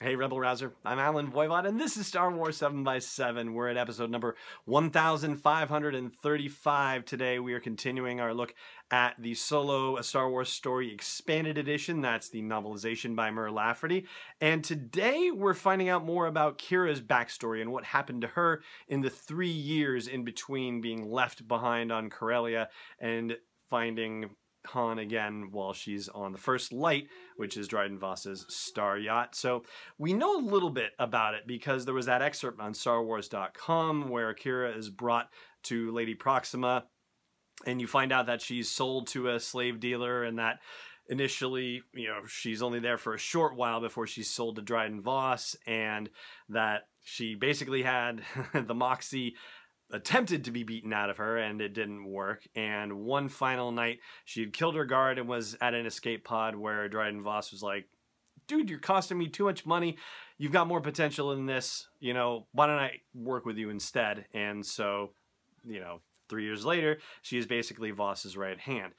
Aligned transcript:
Hey, 0.00 0.14
Rebel 0.14 0.38
Rouser. 0.38 0.74
I'm 0.84 1.00
Allen 1.00 1.28
Voivod, 1.28 1.66
and 1.66 1.80
this 1.80 1.96
is 1.96 2.06
Star 2.06 2.30
Wars 2.30 2.58
7 2.58 2.84
by 2.84 3.00
7 3.00 3.52
We're 3.52 3.66
at 3.66 3.76
episode 3.76 4.10
number 4.10 4.36
1535. 4.66 7.04
Today, 7.04 7.40
we 7.40 7.52
are 7.52 7.58
continuing 7.58 8.20
our 8.20 8.32
look 8.32 8.54
at 8.92 9.16
the 9.18 9.34
Solo 9.34 9.96
A 9.96 10.04
Star 10.04 10.30
Wars 10.30 10.50
Story 10.50 10.94
Expanded 10.94 11.58
Edition. 11.58 12.00
That's 12.00 12.28
the 12.28 12.42
novelization 12.42 13.16
by 13.16 13.32
Mur 13.32 13.50
Lafferty. 13.50 14.06
And 14.40 14.62
today, 14.62 15.32
we're 15.32 15.52
finding 15.52 15.88
out 15.88 16.04
more 16.04 16.28
about 16.28 16.58
Qi'ra's 16.58 17.00
backstory 17.00 17.60
and 17.60 17.72
what 17.72 17.82
happened 17.82 18.20
to 18.20 18.28
her 18.28 18.62
in 18.86 19.00
the 19.00 19.10
three 19.10 19.50
years 19.50 20.06
in 20.06 20.22
between 20.22 20.80
being 20.80 21.10
left 21.10 21.48
behind 21.48 21.90
on 21.90 22.08
Corellia 22.08 22.68
and 23.00 23.36
finding 23.68 24.30
Han 24.66 24.98
again 24.98 25.48
while 25.50 25.72
she's 25.72 26.08
on 26.08 26.32
the 26.32 26.38
first 26.38 26.72
light, 26.72 27.08
which 27.36 27.56
is 27.56 27.68
Dryden 27.68 27.98
Voss's 27.98 28.44
star 28.48 28.98
yacht. 28.98 29.34
So 29.34 29.64
we 29.98 30.12
know 30.12 30.38
a 30.38 30.42
little 30.42 30.70
bit 30.70 30.92
about 30.98 31.34
it 31.34 31.46
because 31.46 31.84
there 31.84 31.94
was 31.94 32.06
that 32.06 32.22
excerpt 32.22 32.60
on 32.60 32.72
StarWars.com 32.72 34.08
where 34.08 34.34
Qi'ra 34.34 34.76
is 34.76 34.90
brought 34.90 35.28
to 35.64 35.90
Lady 35.92 36.14
Proxima, 36.14 36.84
and 37.66 37.80
you 37.80 37.86
find 37.86 38.12
out 38.12 38.26
that 38.26 38.42
she's 38.42 38.70
sold 38.70 39.08
to 39.08 39.30
a 39.30 39.40
slave 39.40 39.80
dealer 39.80 40.22
and 40.22 40.38
that 40.38 40.58
initially, 41.08 41.82
you 41.94 42.08
know, 42.08 42.20
she's 42.26 42.62
only 42.62 42.80
there 42.80 42.98
for 42.98 43.14
a 43.14 43.18
short 43.18 43.56
while 43.56 43.80
before 43.80 44.06
she's 44.06 44.30
sold 44.30 44.56
to 44.56 44.62
Dryden 44.62 45.00
Voss, 45.00 45.56
and 45.66 46.10
that 46.50 46.88
she 47.02 47.34
basically 47.34 47.82
had 47.82 48.22
the 48.54 48.74
Moxie 48.74 49.36
attempted 49.90 50.44
to 50.44 50.50
be 50.50 50.64
beaten 50.64 50.92
out 50.92 51.10
of 51.10 51.16
her 51.16 51.38
and 51.38 51.60
it 51.60 51.72
didn't 51.72 52.04
work. 52.04 52.46
And 52.54 53.04
one 53.04 53.28
final 53.28 53.72
night, 53.72 54.00
she 54.24 54.40
had 54.40 54.52
killed 54.52 54.74
her 54.74 54.84
guard 54.84 55.18
and 55.18 55.28
was 55.28 55.56
at 55.60 55.74
an 55.74 55.86
escape 55.86 56.24
pod 56.24 56.54
where 56.54 56.88
Dryden 56.88 57.22
Voss 57.22 57.52
was 57.52 57.62
like, 57.62 57.86
dude, 58.46 58.70
you're 58.70 58.78
costing 58.78 59.18
me 59.18 59.28
too 59.28 59.44
much 59.44 59.66
money. 59.66 59.96
You've 60.36 60.52
got 60.52 60.66
more 60.66 60.80
potential 60.80 61.32
in 61.32 61.46
this. 61.46 61.88
You 62.00 62.14
know, 62.14 62.46
why 62.52 62.66
don't 62.66 62.78
I 62.78 63.00
work 63.14 63.44
with 63.44 63.56
you 63.56 63.70
instead? 63.70 64.26
And 64.34 64.64
so, 64.64 65.10
you 65.66 65.80
know, 65.80 66.00
three 66.28 66.44
years 66.44 66.64
later, 66.64 66.98
she 67.22 67.38
is 67.38 67.46
basically 67.46 67.90
Voss's 67.90 68.36
right 68.36 68.58
hand. 68.58 68.92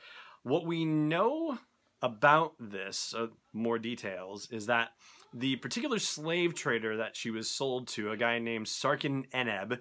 What 0.44 0.66
we 0.66 0.86
know 0.86 1.60
about 2.02 2.54
this, 2.60 3.14
uh, 3.18 3.28
more 3.54 3.78
details, 3.78 4.48
is 4.52 4.68
that 4.68 4.90
the 5.34 5.58
particular 5.58 6.00
slave 6.00 6.56
trader 6.56 6.98
that 6.98 7.16
she 7.16 7.30
was 7.30 7.50
sold 7.50 7.88
to, 7.90 8.12
a 8.12 8.18
guy 8.18 8.40
named 8.40 8.66
Sarkin 8.66 9.30
Eneb, 9.32 9.80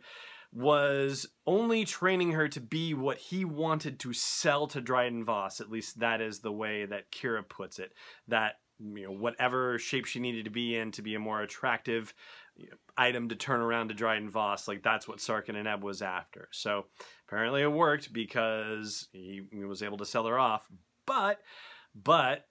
was 0.53 1.27
only 1.47 1.85
training 1.85 2.33
her 2.33 2.49
to 2.49 2.61
be 2.61 2.95
what 2.95 3.19
he 3.19 3.45
wanted 3.45 3.99
to 4.01 4.13
sell 4.13 4.67
to 4.69 4.81
Dryden 4.81 5.25
Voss. 5.25 5.61
At 5.61 5.71
least 5.71 6.01
that 6.01 6.21
is 6.21 6.41
the 6.41 6.53
way 6.53 6.87
that 6.87 7.11
Qi'ra 7.13 7.49
puts 7.49 7.79
it. 7.79 7.93
That 8.29 8.55
you 8.81 9.05
know 9.05 9.13
whatever 9.13 9.79
shape 9.79 10.07
she 10.07 10.21
needed 10.21 10.45
to 10.45 10.51
be 10.51 10.77
in 10.77 10.93
to 10.93 11.03
be 11.03 11.15
a 11.15 11.21
more 11.21 11.43
attractive 11.43 12.15
item 12.97 13.29
to 13.29 13.37
turn 13.37 13.61
around 13.61 13.89
to 13.89 13.95
Dryden 13.95 14.31
Voss, 14.31 14.67
like 14.67 14.83
that's 14.83 15.07
what 15.07 15.19
Sarkin 15.19 15.51
Eneb 15.51 15.81
was 15.81 16.03
after. 16.03 16.49
So 16.51 16.87
apparently 17.27 17.63
it 17.63 17.73
worked 17.73 18.13
because 18.13 19.09
he 19.13 19.43
was 19.53 19.83
able 19.83 19.99
to 19.99 20.07
sell 20.07 20.27
her 20.27 20.39
off. 20.39 20.67
But 21.07 21.41
but 21.95 22.48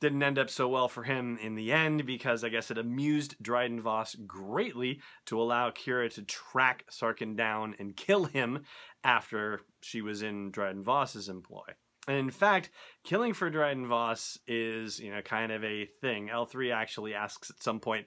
didn't 0.00 0.22
end 0.22 0.38
up 0.38 0.50
so 0.50 0.68
well 0.68 0.88
for 0.88 1.02
him 1.02 1.38
in 1.42 1.54
the 1.54 1.72
end 1.72 2.06
because 2.06 2.42
I 2.42 2.48
guess 2.48 2.70
it 2.70 2.78
amused 2.78 3.36
Dryden 3.40 3.80
Voss 3.80 4.16
greatly 4.26 5.00
to 5.26 5.40
allow 5.40 5.70
Qi'ra 5.70 6.12
to 6.14 6.22
track 6.22 6.84
Sarkin 6.90 7.36
down 7.36 7.74
and 7.78 7.96
kill 7.96 8.24
him 8.24 8.64
after 9.04 9.60
she 9.80 10.00
was 10.00 10.22
in 10.22 10.50
Dryden 10.50 10.82
Voss's 10.82 11.28
employ. 11.28 11.64
And 12.08 12.16
in 12.16 12.30
fact, 12.30 12.70
killing 13.04 13.34
for 13.34 13.50
Dryden 13.50 13.86
Voss 13.86 14.38
is, 14.46 14.98
you 14.98 15.10
know, 15.10 15.20
kind 15.20 15.52
of 15.52 15.62
a 15.62 15.86
thing. 16.00 16.28
L3 16.32 16.74
actually 16.74 17.14
asks 17.14 17.50
at 17.50 17.62
some 17.62 17.78
point, 17.78 18.06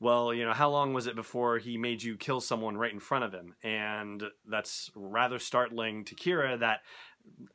well, 0.00 0.32
you 0.32 0.44
know, 0.44 0.52
how 0.52 0.70
long 0.70 0.92
was 0.92 1.06
it 1.06 1.16
before 1.16 1.58
he 1.58 1.76
made 1.76 2.02
you 2.02 2.16
kill 2.16 2.40
someone 2.40 2.76
right 2.76 2.92
in 2.92 3.00
front 3.00 3.24
of 3.24 3.32
him? 3.32 3.54
And 3.62 4.22
that's 4.48 4.90
rather 4.94 5.38
startling 5.38 6.04
to 6.04 6.14
Qi'ra 6.14 6.60
that 6.60 6.80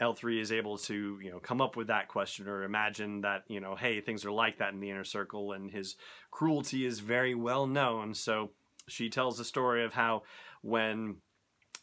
L3 0.02 0.40
is 0.40 0.52
able 0.52 0.78
to, 0.80 1.20
you 1.22 1.32
know, 1.32 1.40
come 1.40 1.62
up 1.62 1.76
with 1.76 1.88
that 1.88 2.08
question 2.08 2.48
or 2.48 2.64
imagine 2.64 3.22
that, 3.22 3.44
you 3.48 3.60
know, 3.60 3.76
hey, 3.76 4.02
things 4.02 4.26
are 4.26 4.32
like 4.32 4.58
that 4.58 4.74
in 4.74 4.80
the 4.80 4.90
inner 4.90 5.04
circle 5.04 5.52
and 5.52 5.72
his 5.72 5.96
cruelty 6.32 6.86
is 6.86 7.00
very 7.00 7.36
well 7.36 7.68
known. 7.68 8.14
So 8.14 8.52
she 8.88 9.10
tells 9.10 9.38
the 9.38 9.46
story 9.46 9.84
of 9.84 9.94
how 9.94 10.24
when 10.62 11.18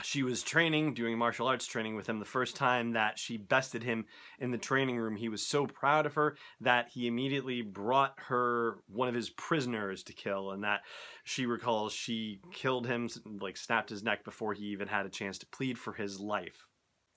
she 0.03 0.23
was 0.23 0.43
training, 0.43 0.95
doing 0.95 1.19
martial 1.19 1.47
arts 1.47 1.67
training 1.67 1.95
with 1.95 2.09
him 2.09 2.19
the 2.19 2.25
first 2.25 2.57
time 2.57 2.93
that 2.93 3.19
she 3.19 3.37
bested 3.37 3.83
him 3.83 4.07
in 4.39 4.51
the 4.51 4.59
training 4.59 4.97
room. 4.97 5.17
He 5.17 5.29
was 5.29 5.47
so 5.47 5.67
proud 5.67 6.07
of 6.07 6.15
her 6.15 6.37
that 6.61 6.89
he 6.93 7.07
immediately 7.07 7.63
brought 7.63 8.15
her 8.29 8.79
one 8.89 9.09
of 9.09 9.15
his 9.15 9.31
prisoners 9.31 10.03
to 10.05 10.13
kill, 10.13 10.53
and 10.53 10.65
that 10.65 10.81
she 11.25 11.47
recalls 11.47 11.93
she 11.93 12.41
killed 12.53 12.87
him, 12.87 13.09
like 13.41 13.57
snapped 13.57 13.91
his 13.91 14.03
neck 14.03 14.25
before 14.25 14.55
he 14.55 14.65
even 14.67 14.89
had 14.89 15.07
a 15.07 15.11
chance 15.11 15.39
to 15.39 15.47
plead 15.47 15.79
for 15.79 15.93
his 15.93 16.19
life. 16.21 16.67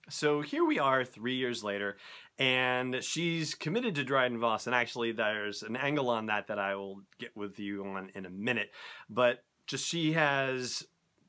So 0.10 0.42
here 0.42 0.66
we 0.66 0.80
are 0.80 1.06
three 1.06 1.36
years 1.36 1.64
later, 1.64 1.98
and 2.38 3.02
she's 3.02 3.56
committed 3.56 3.96
to 3.96 4.04
Dryden 4.04 4.40
Voss. 4.40 4.68
And 4.68 4.76
actually, 4.76 5.14
there's 5.14 5.64
an 5.64 5.76
angle 5.76 6.10
on 6.10 6.26
that 6.26 6.48
that 6.48 6.60
I 6.60 6.76
will 6.76 7.02
get 7.20 7.36
with 7.36 7.58
you 7.60 7.86
on 7.86 8.12
in 8.14 8.26
a 8.26 8.30
minute. 8.30 8.72
But 9.10 9.44
just 9.66 9.88
she 9.88 10.14
has 10.14 10.86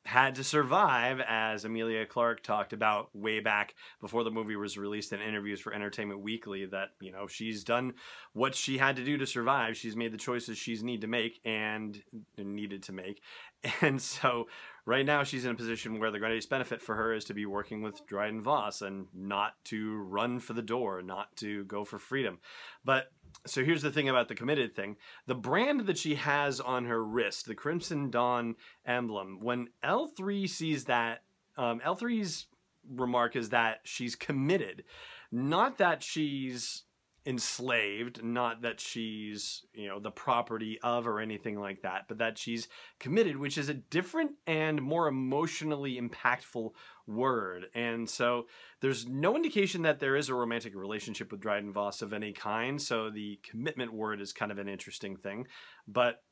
had 0.06 0.34
to 0.34 0.44
survive, 0.44 1.20
as 1.26 1.64
Emilia 1.64 2.04
Clarke 2.04 2.42
talked 2.42 2.74
about 2.74 3.14
way 3.14 3.40
back 3.40 3.74
before 4.00 4.22
the 4.22 4.30
movie 4.30 4.56
was 4.56 4.76
released 4.76 5.14
in 5.14 5.20
interviews 5.20 5.60
for 5.60 5.72
Entertainment 5.72 6.20
Weekly. 6.20 6.66
That 6.66 6.90
you 7.00 7.12
know 7.12 7.26
she's 7.26 7.64
done 7.64 7.94
what 8.32 8.54
she 8.54 8.78
had 8.78 8.96
to 8.96 9.04
do 9.04 9.16
to 9.18 9.26
survive. 9.26 9.76
She's 9.76 9.96
made 9.96 10.12
the 10.12 10.18
choices 10.18 10.58
she's 10.58 10.82
need 10.82 11.00
to 11.02 11.06
make 11.06 11.40
and 11.44 12.02
needed 12.36 12.82
to 12.84 12.92
make, 12.92 13.22
and 13.80 14.00
so 14.00 14.46
right 14.86 15.06
now 15.06 15.22
she's 15.22 15.44
in 15.44 15.50
a 15.50 15.56
position 15.56 15.98
where 15.98 16.10
the 16.10 16.18
greatest 16.18 16.50
benefit 16.50 16.82
for 16.82 16.94
her 16.94 17.14
is 17.14 17.24
to 17.24 17.34
be 17.34 17.46
working 17.46 17.82
with 17.82 18.06
Dryden 18.06 18.42
Voss 18.42 18.82
and 18.82 19.06
not 19.14 19.54
to 19.64 19.96
run 20.02 20.38
for 20.40 20.52
the 20.52 20.62
door, 20.62 21.02
not 21.02 21.34
to 21.36 21.64
go 21.64 21.84
for 21.84 21.98
freedom. 21.98 22.38
But 22.84 23.10
so 23.46 23.64
here's 23.64 23.82
the 23.82 23.90
thing 23.90 24.08
about 24.08 24.28
the 24.28 24.34
committed 24.34 24.74
thing 24.74 24.96
the 25.26 25.34
brand 25.34 25.86
that 25.86 25.98
she 25.98 26.14
has 26.16 26.60
on 26.60 26.84
her 26.86 27.02
wrist, 27.04 27.46
the 27.46 27.54
Crimson 27.54 28.10
Dawn 28.10 28.56
emblem, 28.86 29.38
when 29.40 29.68
L3 29.82 30.48
sees 30.48 30.84
that, 30.84 31.22
um, 31.56 31.80
L3's 31.80 32.46
remark 32.88 33.36
is 33.36 33.50
that 33.50 33.80
she's 33.84 34.14
committed, 34.14 34.84
not 35.32 35.78
that 35.78 36.02
she's 36.02 36.84
enslaved 37.26 38.22
not 38.22 38.62
that 38.62 38.78
she's 38.78 39.64
you 39.72 39.88
know 39.88 39.98
the 39.98 40.10
property 40.10 40.78
of 40.82 41.06
or 41.06 41.20
anything 41.20 41.58
like 41.58 41.80
that 41.80 42.02
but 42.06 42.18
that 42.18 42.36
she's 42.36 42.68
committed 43.00 43.36
which 43.38 43.56
is 43.56 43.70
a 43.70 43.74
different 43.74 44.32
and 44.46 44.82
more 44.82 45.08
emotionally 45.08 45.98
impactful 45.98 46.72
word. 47.06 47.66
And 47.74 48.08
so 48.08 48.46
there's 48.80 49.06
no 49.06 49.36
indication 49.36 49.82
that 49.82 50.00
there 50.00 50.16
is 50.16 50.28
a 50.28 50.34
romantic 50.34 50.74
relationship 50.74 51.30
with 51.30 51.40
dryden 51.40 51.72
voss 51.72 52.02
of 52.02 52.12
any 52.12 52.32
kind 52.32 52.80
so 52.80 53.10
the 53.10 53.38
commitment 53.42 53.92
word 53.92 54.20
is 54.20 54.32
kind 54.32 54.52
of 54.52 54.58
an 54.58 54.68
interesting 54.68 55.16
thing. 55.16 55.46
But 55.86 56.22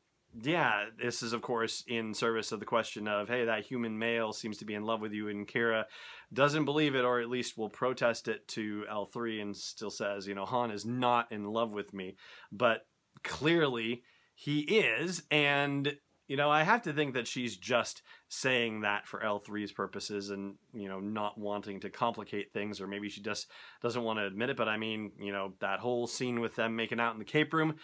yeah, 0.40 0.86
this 1.02 1.22
is 1.22 1.32
of 1.32 1.42
course 1.42 1.84
in 1.86 2.14
service 2.14 2.52
of 2.52 2.60
the 2.60 2.66
question 2.66 3.08
of, 3.08 3.28
hey, 3.28 3.44
that 3.44 3.64
human 3.64 3.98
male 3.98 4.32
seems 4.32 4.58
to 4.58 4.64
be 4.64 4.74
in 4.74 4.84
love 4.84 5.00
with 5.00 5.12
you, 5.12 5.28
and 5.28 5.46
Qi'ra 5.46 5.84
doesn't 6.32 6.64
believe 6.64 6.94
it, 6.94 7.04
or 7.04 7.20
at 7.20 7.28
least 7.28 7.58
will 7.58 7.68
protest 7.68 8.28
it 8.28 8.48
to 8.48 8.84
L3 8.90 9.42
and 9.42 9.56
still 9.56 9.90
says, 9.90 10.26
you 10.26 10.34
know, 10.34 10.46
Han 10.46 10.70
is 10.70 10.86
not 10.86 11.30
in 11.30 11.44
love 11.44 11.70
with 11.72 11.92
me, 11.92 12.16
but 12.50 12.86
clearly 13.22 14.02
he 14.34 14.60
is, 14.60 15.22
and 15.30 15.96
you 16.28 16.36
know, 16.38 16.50
I 16.50 16.62
have 16.62 16.82
to 16.82 16.94
think 16.94 17.12
that 17.12 17.26
she's 17.26 17.58
just 17.58 18.00
saying 18.28 18.82
that 18.82 19.06
for 19.06 19.20
L3's 19.20 19.72
purposes 19.72 20.30
and, 20.30 20.54
you 20.72 20.88
know, 20.88 20.98
not 20.98 21.36
wanting 21.36 21.80
to 21.80 21.90
complicate 21.90 22.54
things, 22.54 22.80
or 22.80 22.86
maybe 22.86 23.10
she 23.10 23.20
just 23.20 23.48
doesn't 23.82 24.02
want 24.02 24.18
to 24.18 24.24
admit 24.24 24.48
it. 24.48 24.56
But 24.56 24.68
I 24.68 24.78
mean, 24.78 25.12
you 25.18 25.30
know, 25.30 25.52
that 25.60 25.80
whole 25.80 26.06
scene 26.06 26.40
with 26.40 26.54
them 26.54 26.74
making 26.74 27.00
out 27.00 27.12
in 27.12 27.18
the 27.18 27.26
Cape 27.26 27.52
Room, 27.52 27.74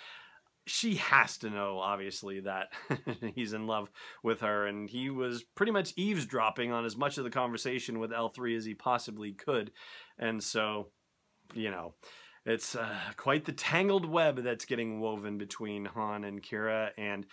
she 0.68 0.96
has 0.96 1.38
to 1.38 1.50
know 1.50 1.78
obviously 1.78 2.40
that 2.40 2.68
he's 3.34 3.52
in 3.52 3.66
love 3.66 3.90
with 4.22 4.40
her 4.40 4.66
and 4.66 4.88
he 4.88 5.10
was 5.10 5.42
pretty 5.54 5.72
much 5.72 5.92
eavesdropping 5.96 6.72
on 6.72 6.84
as 6.84 6.96
much 6.96 7.18
of 7.18 7.24
the 7.24 7.30
conversation 7.30 7.98
with 7.98 8.10
L3 8.10 8.56
as 8.56 8.64
he 8.64 8.74
possibly 8.74 9.32
could. 9.32 9.72
And 10.18 10.42
so 10.42 10.88
you 11.54 11.70
know 11.70 11.94
it's 12.48 12.74
uh, 12.74 12.96
quite 13.16 13.44
the 13.44 13.52
tangled 13.52 14.06
web 14.06 14.42
that's 14.42 14.64
getting 14.64 15.00
woven 15.00 15.36
between 15.36 15.84
Han 15.84 16.24
and 16.24 16.42
Qi'ra, 16.42 16.90
and 16.96 17.26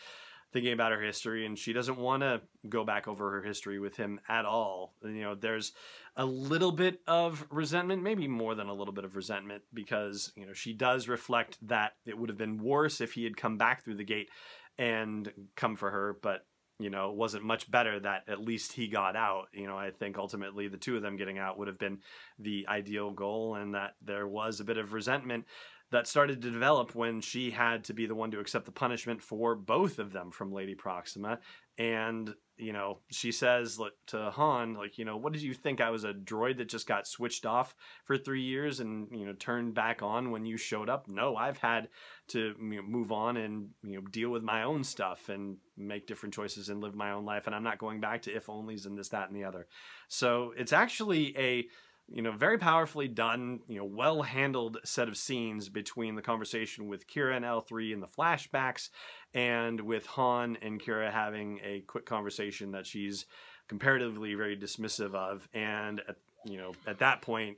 thinking 0.55 0.71
about 0.71 0.93
her 0.93 1.01
history 1.01 1.45
and 1.45 1.59
she 1.59 1.73
doesn't 1.73 1.97
want 1.97 2.23
to 2.23 2.39
go 2.69 2.85
back 2.85 3.09
over 3.09 3.29
her 3.29 3.41
history 3.41 3.77
with 3.77 3.97
him 3.97 4.21
at 4.29 4.45
all. 4.45 4.93
You 5.03 5.21
know 5.21 5.35
there's 5.35 5.73
a 6.15 6.25
little 6.25 6.71
bit 6.71 7.01
of 7.07 7.45
resentment 7.49 8.01
maybe 8.01 8.25
more 8.29 8.55
than 8.55 8.67
a 8.67 8.73
little 8.73 8.93
bit 8.93 9.03
of 9.03 9.17
resentment 9.17 9.63
because 9.73 10.31
you 10.37 10.45
know 10.45 10.53
she 10.53 10.71
does 10.71 11.09
reflect 11.09 11.57
that 11.67 11.95
it 12.05 12.17
would 12.17 12.29
have 12.29 12.37
been 12.37 12.57
worse 12.57 13.01
if 13.01 13.11
he 13.11 13.25
had 13.25 13.35
come 13.35 13.57
back 13.57 13.83
through 13.83 13.95
the 13.95 14.05
gate 14.05 14.29
and 14.77 15.29
come 15.57 15.75
for 15.75 15.91
her 15.91 16.17
but 16.21 16.45
you 16.79 16.89
know 16.89 17.11
wasn't 17.11 17.43
much 17.43 17.69
better 17.71 17.99
that 17.99 18.23
at 18.27 18.39
least 18.39 18.73
he 18.73 18.87
got 18.87 19.15
out 19.15 19.47
you 19.53 19.65
know 19.65 19.77
i 19.77 19.91
think 19.91 20.17
ultimately 20.17 20.67
the 20.67 20.77
two 20.77 20.95
of 20.95 21.01
them 21.01 21.15
getting 21.15 21.37
out 21.37 21.57
would 21.57 21.67
have 21.67 21.79
been 21.79 21.99
the 22.37 22.65
ideal 22.67 23.11
goal 23.11 23.55
and 23.55 23.75
that 23.75 23.95
there 24.03 24.27
was 24.27 24.59
a 24.59 24.65
bit 24.65 24.77
of 24.77 24.93
resentment 24.93 25.45
that 25.91 26.07
started 26.07 26.41
to 26.41 26.51
develop 26.51 26.95
when 26.95 27.21
she 27.21 27.51
had 27.51 27.83
to 27.83 27.93
be 27.93 28.05
the 28.05 28.15
one 28.15 28.31
to 28.31 28.39
accept 28.39 28.65
the 28.65 28.71
punishment 28.71 29.21
for 29.21 29.55
both 29.55 29.99
of 29.99 30.11
them 30.11 30.31
from 30.31 30.51
Lady 30.51 30.75
Proxima. 30.75 31.39
And, 31.77 32.33
you 32.57 32.71
know, 32.71 32.99
she 33.11 33.31
says 33.31 33.79
to 34.07 34.31
Han, 34.31 34.75
like, 34.75 34.97
you 34.97 35.05
know, 35.05 35.17
what 35.17 35.33
did 35.33 35.41
you 35.41 35.53
think? 35.53 35.81
I 35.81 35.89
was 35.89 36.03
a 36.03 36.13
droid 36.13 36.57
that 36.57 36.69
just 36.69 36.87
got 36.87 37.07
switched 37.07 37.45
off 37.45 37.75
for 38.05 38.17
three 38.17 38.43
years 38.43 38.79
and, 38.79 39.07
you 39.11 39.25
know, 39.25 39.33
turned 39.33 39.73
back 39.73 40.01
on 40.01 40.31
when 40.31 40.45
you 40.45 40.55
showed 40.55 40.89
up? 40.89 41.07
No, 41.07 41.35
I've 41.35 41.57
had 41.57 41.89
to 42.29 42.53
you 42.57 42.75
know, 42.75 42.81
move 42.81 43.11
on 43.11 43.37
and, 43.37 43.69
you 43.83 43.95
know, 43.95 44.07
deal 44.07 44.29
with 44.29 44.43
my 44.43 44.63
own 44.63 44.83
stuff 44.83 45.27
and 45.29 45.57
make 45.77 46.07
different 46.07 46.33
choices 46.33 46.69
and 46.69 46.81
live 46.81 46.95
my 46.95 47.11
own 47.11 47.25
life. 47.25 47.45
And 47.45 47.55
I'm 47.55 47.63
not 47.63 47.77
going 47.77 47.99
back 47.99 48.21
to 48.23 48.35
if 48.35 48.47
onlys 48.47 48.85
and 48.85 48.97
this, 48.97 49.09
that, 49.09 49.29
and 49.29 49.35
the 49.35 49.43
other. 49.43 49.67
So 50.07 50.53
it's 50.57 50.73
actually 50.73 51.37
a 51.37 51.65
you 52.07 52.21
know, 52.21 52.31
very 52.31 52.57
powerfully 52.57 53.07
done, 53.07 53.61
you 53.67 53.77
know, 53.77 53.85
well 53.85 54.21
handled 54.21 54.77
set 54.83 55.07
of 55.07 55.17
scenes 55.17 55.69
between 55.69 56.15
the 56.15 56.21
conversation 56.21 56.87
with 56.87 57.07
Qi'ra 57.07 57.35
and 57.35 57.45
L3 57.45 57.93
in 57.93 57.99
the 57.99 58.07
flashbacks 58.07 58.89
and 59.33 59.81
with 59.81 60.05
Han 60.07 60.57
and 60.61 60.81
Qi'ra 60.81 61.11
having 61.11 61.59
a 61.63 61.81
quick 61.81 62.05
conversation 62.05 62.71
that 62.71 62.85
she's 62.85 63.25
comparatively 63.67 64.35
very 64.35 64.55
dismissive 64.55 65.15
of. 65.15 65.49
And, 65.53 66.01
at, 66.07 66.17
you 66.45 66.57
know, 66.57 66.73
at 66.85 66.99
that 66.99 67.21
point, 67.21 67.57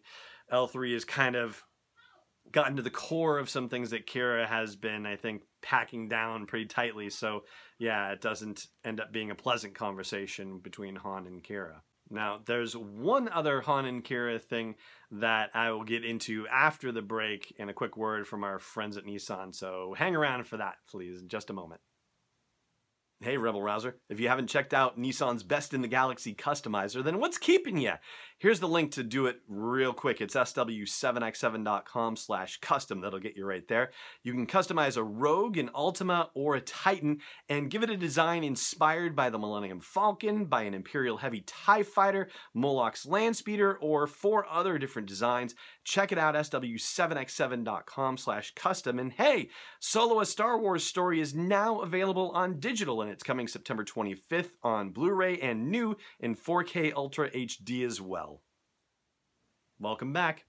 L3 0.51 0.93
is 0.93 1.03
kind 1.03 1.35
of 1.35 1.63
gotten 2.49 2.77
to 2.77 2.81
the 2.81 2.89
core 2.89 3.39
of 3.39 3.49
some 3.49 3.67
things 3.67 3.89
that 3.89 4.07
Qi'ra 4.07 4.47
has 4.47 4.77
been, 4.77 5.05
I 5.05 5.17
think, 5.17 5.41
packing 5.61 6.07
down 6.07 6.45
pretty 6.45 6.65
tightly. 6.65 7.09
So, 7.09 7.43
yeah, 7.77 8.11
it 8.11 8.21
doesn't 8.21 8.67
end 8.85 9.01
up 9.01 9.11
being 9.11 9.29
a 9.29 9.35
pleasant 9.35 9.75
conversation 9.75 10.59
between 10.59 10.95
Han 10.95 11.27
and 11.27 11.43
Qi'ra. 11.43 11.81
Now, 12.09 12.39
there's 12.45 12.75
one 12.75 13.27
other 13.29 13.61
Han 13.61 13.85
and 13.85 14.03
Qi'ra 14.03 14.41
thing 14.41 14.75
that 15.11 15.49
I 15.53 15.71
will 15.71 15.83
get 15.83 16.05
into 16.05 16.47
after 16.47 16.91
the 16.91 17.01
break 17.01 17.53
and 17.59 17.69
a 17.69 17.73
quick 17.73 17.97
word 17.97 18.27
from 18.27 18.43
our 18.43 18.59
friends 18.59 18.97
at 18.97 19.05
Nissan. 19.05 19.53
So 19.53 19.93
hang 19.97 20.15
around 20.15 20.47
for 20.47 20.57
that, 20.57 20.75
please, 20.89 21.21
in 21.21 21.27
just 21.27 21.49
a 21.49 21.53
moment. 21.53 21.81
Hey, 23.19 23.37
Rebel 23.37 23.63
Rouser. 23.63 23.95
If 24.09 24.19
you 24.19 24.27
haven't 24.27 24.47
checked 24.47 24.75
out 24.75 24.99
Nissan's 24.99 25.41
Best 25.41 25.73
in 25.73 25.81
the 25.81 25.87
Galaxy 25.87 26.35
customizer, 26.35 27.03
then 27.03 27.19
what's 27.19 27.39
keeping 27.39 27.77
you? 27.77 27.93
Here's 28.39 28.59
the 28.59 28.67
link 28.67 28.91
to 28.91 29.01
do 29.01 29.25
it 29.25 29.41
real 29.47 29.93
quick. 29.93 30.21
It's 30.21 30.35
sw7x7.com 30.35 32.15
slash 32.15 32.59
custom. 32.59 33.01
That'll 33.01 33.17
get 33.19 33.35
you 33.35 33.47
right 33.47 33.67
there. 33.67 33.89
You 34.21 34.31
can 34.33 34.45
customize 34.45 34.95
a 34.95 35.01
Rogue, 35.01 35.57
an 35.57 35.69
Altima, 35.69 36.29
or 36.35 36.55
a 36.55 36.61
Titan 36.61 37.21
and 37.49 37.71
give 37.71 37.81
it 37.81 37.89
a 37.89 37.97
design 37.97 38.43
inspired 38.43 39.15
by 39.15 39.31
the 39.31 39.39
Millennium 39.39 39.79
Falcon, 39.79 40.45
by 40.45 40.61
an 40.61 40.75
Imperial 40.75 41.17
Heavy 41.17 41.45
TIE 41.47 41.81
Fighter, 41.81 42.29
Moloch's 42.53 43.07
Landspeeder, 43.07 43.75
or 43.81 44.05
four 44.05 44.45
other 44.47 44.77
different 44.77 45.07
designs. 45.07 45.55
Check 45.83 46.11
it 46.11 46.19
out, 46.19 46.35
sw7x7.com 46.35 48.17
slash 48.17 48.53
custom. 48.53 48.99
And 48.99 49.13
hey, 49.13 49.49
Solo 49.79 50.19
a 50.19 50.27
Star 50.27 50.59
Wars 50.59 50.83
story 50.83 51.21
is 51.21 51.33
now 51.33 51.79
available 51.79 52.29
on 52.35 52.59
digital 52.59 53.01
and 53.01 53.09
it's 53.09 53.23
coming 53.23 53.47
September 53.47 53.83
25th 53.83 54.51
on 54.61 54.91
Blu-ray 54.91 55.39
and 55.39 55.71
new 55.71 55.97
in 56.19 56.35
4K 56.35 56.93
Ultra 56.93 57.31
HD 57.31 57.83
as 57.83 57.99
well. 57.99 58.26
Welcome 59.79 60.11
back. 60.11 60.43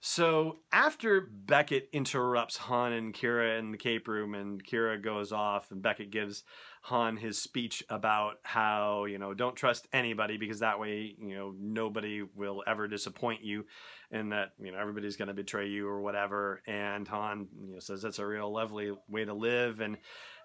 So 0.00 0.60
after 0.72 1.20
Beckett 1.20 1.90
interrupts 1.92 2.56
Han 2.56 2.92
and 2.92 3.14
Qi'ra 3.14 3.58
in 3.58 3.70
the 3.70 3.76
cape 3.76 4.08
room, 4.08 4.34
and 4.34 4.64
Qi'ra 4.64 5.00
goes 5.00 5.30
off, 5.30 5.70
and 5.70 5.82
Beckett 5.82 6.10
gives 6.10 6.42
Han 6.84 7.18
his 7.18 7.36
speech 7.38 7.84
about 7.90 8.38
how 8.42 9.04
you 9.04 9.18
know 9.18 9.34
don't 9.34 9.54
trust 9.54 9.86
anybody 9.92 10.38
because 10.38 10.60
that 10.60 10.80
way 10.80 11.14
you 11.18 11.34
know 11.36 11.54
nobody 11.60 12.22
will 12.34 12.64
ever 12.66 12.88
disappoint 12.88 13.44
you, 13.44 13.66
and 14.10 14.32
that 14.32 14.54
you 14.58 14.72
know 14.72 14.78
everybody's 14.78 15.16
going 15.16 15.28
to 15.28 15.34
betray 15.34 15.68
you 15.68 15.86
or 15.86 16.00
whatever. 16.00 16.62
And 16.66 17.06
Han 17.08 17.48
you 17.66 17.74
know 17.74 17.78
says 17.78 18.00
that's 18.00 18.18
a 18.18 18.26
real 18.26 18.50
lovely 18.50 18.90
way 19.08 19.26
to 19.26 19.34
live, 19.34 19.80
and 19.80 19.98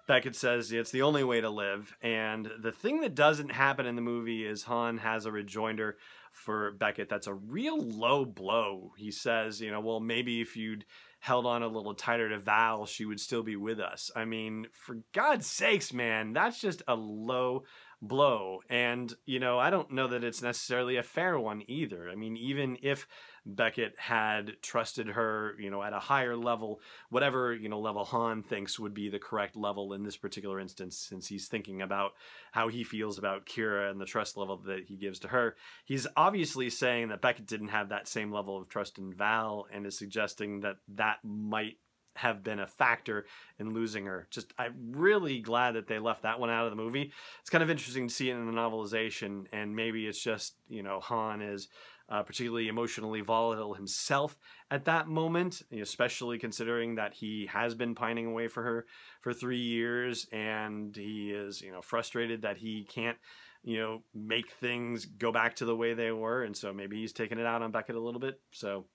Beckett 0.08 0.34
says 0.34 0.72
it's 0.72 0.90
the 0.90 1.02
only 1.02 1.22
way 1.22 1.42
to 1.42 1.50
live. 1.50 1.94
And 2.02 2.50
the 2.60 2.72
thing 2.72 3.02
that 3.02 3.14
doesn't 3.14 3.52
happen 3.52 3.86
in 3.86 3.94
the 3.94 4.02
movie 4.02 4.44
is 4.44 4.64
Han 4.64 4.98
has 4.98 5.26
a 5.26 5.30
rejoinder 5.30 5.98
for 6.32 6.72
Beckett 6.72 7.10
that's 7.10 7.26
a 7.26 7.34
real 7.34 7.78
low 7.78 8.24
blow. 8.24 8.92
He 8.96 9.10
says, 9.10 9.60
you 9.60 9.70
know, 9.70 9.80
well, 9.80 10.00
maybe 10.00 10.40
if 10.40 10.56
you'd 10.56 10.86
held 11.20 11.44
on 11.44 11.62
a 11.62 11.68
little 11.68 11.94
tighter 11.94 12.30
to 12.30 12.38
Val, 12.38 12.86
she 12.86 13.04
would 13.04 13.20
still 13.20 13.42
be 13.42 13.56
with 13.56 13.80
us. 13.80 14.10
I 14.16 14.24
mean, 14.24 14.68
for 14.72 14.98
God's 15.12 15.46
sakes, 15.46 15.92
man, 15.92 16.32
that's 16.32 16.60
just 16.60 16.82
a 16.88 16.94
low 16.94 17.64
blow. 18.00 18.60
And, 18.68 19.12
you 19.26 19.40
know, 19.40 19.58
I 19.58 19.70
don't 19.70 19.90
know 19.90 20.06
that 20.08 20.24
it's 20.24 20.42
necessarily 20.42 20.96
a 20.96 21.02
fair 21.02 21.38
one 21.38 21.62
either. 21.66 22.08
I 22.08 22.14
mean, 22.14 22.36
even 22.36 22.78
if 22.82 23.06
Beckett 23.44 23.94
had 23.98 24.52
trusted 24.62 25.08
her, 25.08 25.54
you 25.58 25.70
know, 25.70 25.82
at 25.82 25.92
a 25.92 25.98
higher 25.98 26.36
level, 26.36 26.80
whatever, 27.10 27.54
you 27.54 27.68
know, 27.68 27.80
level 27.80 28.04
Han 28.04 28.42
thinks 28.42 28.78
would 28.78 28.94
be 28.94 29.08
the 29.08 29.18
correct 29.18 29.56
level 29.56 29.92
in 29.92 30.04
this 30.04 30.16
particular 30.16 30.60
instance, 30.60 30.96
since 30.96 31.26
he's 31.26 31.48
thinking 31.48 31.82
about 31.82 32.12
how 32.52 32.68
he 32.68 32.84
feels 32.84 33.18
about 33.18 33.46
Qi'ra 33.46 33.90
and 33.90 34.00
the 34.00 34.06
trust 34.06 34.36
level 34.36 34.58
that 34.66 34.84
he 34.86 34.96
gives 34.96 35.18
to 35.20 35.28
her. 35.28 35.56
He's 35.84 36.06
obviously 36.16 36.70
saying 36.70 37.08
that 37.08 37.22
Beckett 37.22 37.46
didn't 37.46 37.68
have 37.68 37.88
that 37.88 38.06
same 38.06 38.30
level 38.32 38.58
of 38.58 38.68
trust 38.68 38.98
in 38.98 39.12
Val 39.12 39.66
and 39.72 39.86
is 39.86 39.98
suggesting 39.98 40.60
that 40.60 40.76
that 40.88 41.18
might 41.24 41.78
have 42.18 42.42
been 42.42 42.58
a 42.58 42.66
factor 42.66 43.26
in 43.58 43.72
losing 43.72 44.06
her. 44.06 44.26
Just 44.30 44.52
I'm 44.58 44.92
really 44.92 45.38
glad 45.38 45.72
that 45.76 45.86
they 45.86 45.98
left 45.98 46.22
that 46.22 46.40
one 46.40 46.50
out 46.50 46.64
of 46.64 46.70
the 46.70 46.76
movie. 46.76 47.12
It's 47.40 47.50
kind 47.50 47.62
of 47.62 47.70
interesting 47.70 48.08
to 48.08 48.14
see 48.14 48.30
it 48.30 48.34
in 48.34 48.46
the 48.46 48.52
novelization, 48.52 49.46
and 49.52 49.74
maybe 49.74 50.06
it's 50.06 50.22
just 50.22 50.54
you 50.68 50.82
know 50.82 51.00
Han 51.00 51.42
is 51.42 51.68
uh, 52.08 52.22
particularly 52.22 52.68
emotionally 52.68 53.20
volatile 53.20 53.74
himself 53.74 54.36
at 54.70 54.84
that 54.86 55.06
moment, 55.06 55.62
especially 55.70 56.38
considering 56.38 56.96
that 56.96 57.14
he 57.14 57.46
has 57.46 57.74
been 57.74 57.94
pining 57.94 58.26
away 58.26 58.48
for 58.48 58.62
her 58.62 58.86
for 59.20 59.32
three 59.32 59.60
years, 59.60 60.26
and 60.32 60.96
he 60.96 61.30
is 61.30 61.62
you 61.62 61.70
know 61.70 61.82
frustrated 61.82 62.42
that 62.42 62.56
he 62.58 62.84
can't 62.84 63.18
you 63.62 63.78
know 63.78 64.02
make 64.12 64.50
things 64.50 65.04
go 65.04 65.30
back 65.30 65.54
to 65.56 65.64
the 65.64 65.76
way 65.76 65.94
they 65.94 66.10
were, 66.10 66.42
and 66.42 66.56
so 66.56 66.72
maybe 66.72 66.96
he's 66.96 67.12
taking 67.12 67.38
it 67.38 67.46
out 67.46 67.62
on 67.62 67.70
Beckett 67.70 67.96
a 67.96 68.00
little 68.00 68.20
bit. 68.20 68.40
So. 68.50 68.86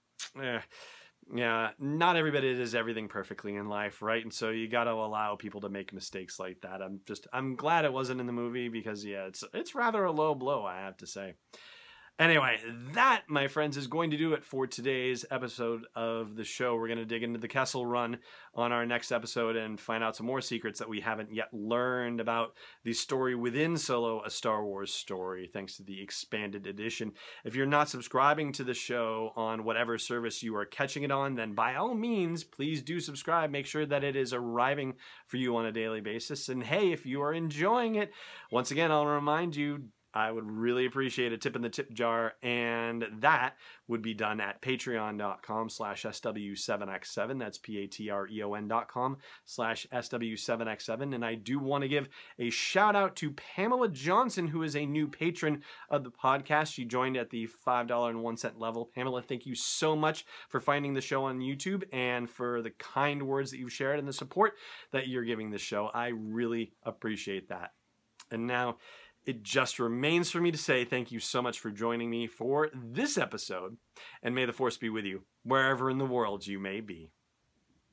Eh 0.41 0.59
yeah, 1.33 1.69
not 1.79 2.15
everybody 2.15 2.55
does 2.55 2.75
everything 2.75 3.07
perfectly 3.07 3.55
in 3.55 3.67
life, 3.67 4.01
right? 4.01 4.23
And 4.23 4.33
so 4.33 4.49
you 4.49 4.67
got 4.67 4.85
to 4.85 4.91
allow 4.91 5.35
people 5.35 5.61
to 5.61 5.69
make 5.69 5.93
mistakes 5.93 6.39
like 6.39 6.61
that. 6.61 6.81
I'm 6.81 7.01
just 7.05 7.27
I'm 7.31 7.55
glad 7.55 7.85
it 7.85 7.93
wasn't 7.93 8.19
in 8.19 8.27
the 8.27 8.33
movie 8.33 8.69
because 8.69 9.05
yeah, 9.05 9.25
it's 9.25 9.43
it's 9.53 9.75
rather 9.75 10.03
a 10.03 10.11
low 10.11 10.35
blow, 10.35 10.65
I 10.65 10.77
have 10.77 10.97
to 10.97 11.07
say. 11.07 11.35
Anyway, 12.19 12.60
that, 12.94 13.24
my 13.27 13.48
friends, 13.48 13.75
is 13.75 13.88
going 13.88 14.12
to 14.12 14.18
do 14.18 14.33
it 14.33 14.44
for 14.44 14.68
today's 14.68 15.25
episode 15.31 15.81
of 15.95 16.36
the 16.36 16.44
show. 16.44 16.75
We're 16.75 16.88
going 16.88 17.00
to 17.00 17.06
dig 17.06 17.24
into 17.24 17.39
the 17.39 17.48
Kessel 17.48 17.88
Run 17.88 18.19
on 18.54 18.71
our 18.71 18.86
next 18.86 19.12
episode 19.12 19.56
and 19.56 19.80
find 19.80 20.04
out 20.04 20.15
some 20.15 20.27
more 20.27 20.39
secrets 20.39 20.77
that 20.77 20.88
we 20.88 21.01
haven't 21.01 21.33
yet 21.33 21.48
learned 21.51 22.19
about 22.19 22.54
the 22.83 22.94
story 22.94 23.33
within 23.33 23.77
Solo, 23.77 24.24
a 24.24 24.29
Star 24.29 24.63
Wars 24.63 24.93
story, 24.93 25.50
thanks 25.51 25.75
to 25.77 25.84
the 25.84 26.03
expanded 26.03 26.67
edition. 26.67 27.13
If 27.46 27.55
you're 27.55 27.65
not 27.65 27.89
subscribing 27.89 28.51
to 28.53 28.63
the 28.63 28.75
show 28.75 29.34
on 29.36 29.63
whatever 29.63 29.98
service 29.98 30.43
you 30.43 30.55
are 30.55 30.65
catching 30.65 31.01
it 31.01 31.12
on, 31.12 31.34
then 31.34 31.55
by 31.55 31.74
all 31.74 31.96
means, 31.96 32.43
please 32.43 32.84
do 32.84 33.00
subscribe. 33.00 33.50
Make 33.50 33.65
sure 33.65 33.88
that 33.88 34.03
it 34.03 34.15
is 34.15 34.34
arriving 34.34 34.93
for 35.25 35.38
you 35.38 35.58
on 35.58 35.65
a 35.65 35.72
daily 35.72 36.00
basis. 36.00 36.48
And 36.48 36.63
hey, 36.63 36.91
if 36.91 37.08
you 37.08 37.24
are 37.24 37.34
enjoying 37.34 37.96
it, 37.96 38.12
once 38.51 38.70
again, 38.70 38.91
I'll 38.91 39.08
remind 39.08 39.55
you 39.55 39.86
I 40.13 40.32
would 40.32 40.50
really 40.50 40.86
appreciate 40.86 41.34
a 41.34 41.38
tip 41.38 41.55
in 41.55 41.63
the 41.63 41.70
tip 41.70 41.91
jar, 41.91 42.34
and 42.43 43.05
that 43.20 43.55
would 43.88 44.01
be 44.01 44.13
done 44.13 44.39
at 44.39 44.62
patreon.com 44.62 45.70
slash 45.70 46.03
SW7X7. 46.03 47.39
That's 47.39 47.58
P-A-T-R-E-O-N 47.58 48.67
dot 48.67 48.88
com 48.88 49.17
slash 49.46 49.88
SW7X7. 49.91 51.15
And 51.15 51.25
I 51.25 51.36
do 51.36 51.60
want 51.60 51.82
to 51.82 51.88
give 51.88 52.10
a 52.38 52.50
shout 52.50 52.96
out 52.96 53.15
to 53.17 53.32
Pamela 53.32 53.89
Johnson, 53.89 54.48
who 54.48 54.63
is 54.63 54.75
a 54.75 54.86
new 54.86 55.08
patron 55.08 55.63
of 55.89 56.03
the 56.03 56.12
podcast. 56.12 56.74
She 56.74 56.86
joined 56.86 57.17
at 57.17 57.32
the 57.32 57.50
$5.01 57.65 58.60
level. 58.60 58.89
Pamela, 58.93 59.22
thank 59.22 59.46
you 59.46 59.55
so 59.55 59.96
much 59.96 60.25
for 60.50 60.60
finding 60.60 60.93
the 60.93 61.01
show 61.01 61.25
on 61.25 61.39
YouTube 61.39 61.84
and 61.91 62.29
for 62.29 62.62
the 62.62 62.72
kind 62.72 63.24
words 63.24 63.51
that 63.51 63.58
you've 63.58 63.74
shared 63.74 64.00
and 64.00 64.08
the 64.08 64.13
support 64.13 64.53
that 64.91 65.08
you're 65.08 65.24
giving 65.24 65.50
the 65.50 65.58
show. 65.58 65.89
I 65.93 66.10
really 66.10 66.74
appreciate 66.84 67.50
that. 67.50 67.72
And 68.32 68.48
now, 68.48 68.77
it 69.25 69.44
just 69.44 69.80
remains 69.80 70.30
for 70.30 70.42
me 70.42 70.51
to 70.51 70.58
say 70.58 70.86
thank 70.86 71.12
you 71.12 71.20
so 71.20 71.42
much 71.42 71.60
for 71.60 71.72
joining 71.72 72.10
me 72.10 72.27
for 72.27 72.70
this 72.74 73.18
episode, 73.18 73.77
and 74.22 74.36
may 74.36 74.46
the 74.46 74.53
force 74.53 74.77
be 74.77 74.89
with 74.89 75.06
you 75.06 75.24
wherever 75.44 75.89
in 75.89 75.98
the 75.98 76.06
world 76.06 76.46
you 76.46 76.60
may 76.60 76.82
be. 76.82 77.12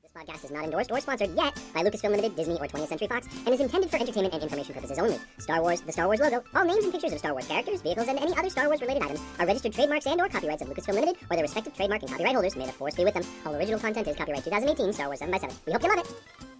This 0.01 0.11
podcast 0.11 0.43
is 0.43 0.51
not 0.51 0.65
endorsed 0.65 0.91
or 0.91 0.99
sponsored 0.99 1.33
yet 1.35 1.53
by 1.73 1.83
Lucasfilm 1.83 2.09
Limited, 2.09 2.35
Disney, 2.35 2.55
or 2.55 2.67
20th 2.67 2.87
Century 2.87 3.07
Fox, 3.07 3.27
and 3.45 3.49
is 3.49 3.61
intended 3.61 3.89
for 3.89 3.97
entertainment 3.97 4.33
and 4.33 4.43
information 4.43 4.73
purposes 4.73 4.99
only. 4.99 5.17
Star 5.37 5.61
Wars, 5.61 5.81
the 5.81 5.91
Star 5.91 6.07
Wars 6.07 6.19
logo, 6.19 6.43
all 6.53 6.65
names 6.65 6.83
and 6.83 6.91
pictures 6.91 7.13
of 7.13 7.19
Star 7.19 7.31
Wars 7.31 7.47
characters, 7.47 7.81
vehicles, 7.81 8.07
and 8.07 8.19
any 8.19 8.35
other 8.35 8.49
Star 8.49 8.67
Wars 8.67 8.81
related 8.81 9.03
items 9.03 9.21
are 9.39 9.45
registered 9.45 9.73
trademarks 9.73 10.07
and/or 10.07 10.27
copyrights 10.27 10.61
of 10.61 10.67
Lucasfilm 10.67 10.95
Limited 10.95 11.17
or 11.29 11.35
their 11.37 11.43
respective 11.43 11.73
trademark 11.75 12.01
and 12.01 12.11
copyright 12.11 12.33
holders. 12.33 12.55
May 12.57 12.65
the 12.65 12.73
force 12.73 12.95
be 12.95 13.05
with 13.05 13.13
them. 13.13 13.23
All 13.45 13.55
original 13.55 13.79
content 13.79 14.07
is 14.07 14.17
copyright 14.17 14.43
2018 14.43 14.91
Star 14.91 15.07
Wars 15.07 15.19
7 15.19 15.31
by 15.31 15.37
7 15.37 15.55
We 15.65 15.71
hope 15.71 15.83
you 15.83 15.89
love 15.89 15.99
it. 15.99 16.50